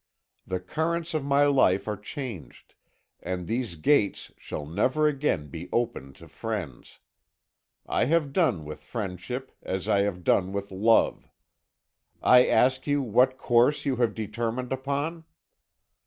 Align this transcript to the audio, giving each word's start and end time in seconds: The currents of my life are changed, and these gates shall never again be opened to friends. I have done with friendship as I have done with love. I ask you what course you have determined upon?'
The 0.47 0.59
currents 0.59 1.13
of 1.13 1.23
my 1.23 1.45
life 1.45 1.87
are 1.87 1.95
changed, 1.95 2.73
and 3.21 3.45
these 3.45 3.75
gates 3.75 4.31
shall 4.35 4.65
never 4.65 5.07
again 5.07 5.47
be 5.47 5.69
opened 5.71 6.15
to 6.15 6.27
friends. 6.27 7.01
I 7.85 8.05
have 8.05 8.33
done 8.33 8.65
with 8.65 8.81
friendship 8.83 9.51
as 9.61 9.87
I 9.87 9.99
have 9.99 10.23
done 10.23 10.53
with 10.53 10.71
love. 10.71 11.29
I 12.19 12.47
ask 12.47 12.87
you 12.87 13.03
what 13.03 13.37
course 13.37 13.85
you 13.85 13.97
have 13.97 14.15
determined 14.15 14.73
upon?' 14.73 15.23